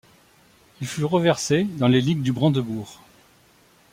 Il 0.81 0.87
fut 0.87 1.03
reversé 1.05 1.65
dans 1.77 1.87
les 1.87 2.01
ligues 2.01 2.23
du 2.23 2.31
Brandebourg. 2.33 3.01